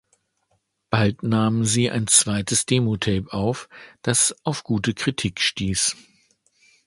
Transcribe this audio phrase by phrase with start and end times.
[0.89, 3.69] Bald nahmen sie ein zweites Demotape auf,
[4.01, 5.95] das auf gute Kritik stieß.